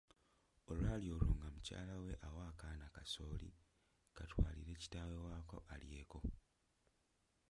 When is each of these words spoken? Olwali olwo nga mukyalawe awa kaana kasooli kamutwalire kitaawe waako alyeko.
Olwali 0.71 1.07
olwo 1.15 1.31
nga 1.37 1.47
mukyalawe 1.53 2.11
awa 2.27 2.45
kaana 2.59 2.85
kasooli 2.95 3.49
kamutwalire 4.15 4.73
kitaawe 4.81 5.15
waako 5.25 5.57
alyeko. 5.73 6.19